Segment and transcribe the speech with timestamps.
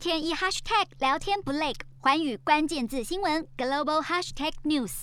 [0.00, 5.02] 天一 hashtag 聊天不累，环宇关键字新闻 global hashtag news。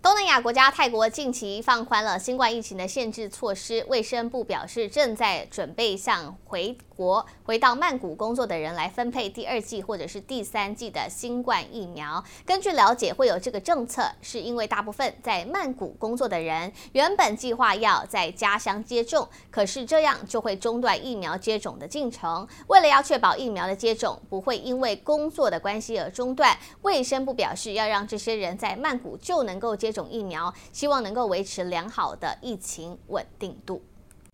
[0.00, 12.22] 东南亚国家泰国近期放宽了新冠疫情的限制措施，卫生部表示正在准备向回国回到曼谷工作的人来分配第二季或者是第三季的新冠疫苗。
[12.44, 22.44] 根据了解，会有这个政策，是因为大部分在曼谷工作的人原本计划要在家乡接种，可是这样就会中断疫苗接种的进程。
[22.66, 33.80] 为了要确保疫苗的接种不会因为工作的关系而中断，卫生部表示要让这些人在曼谷就能够接种疫苗，希望能够维持良好的疫情稳定度。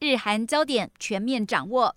[0.00, 1.96] 日韩焦点全面掌握。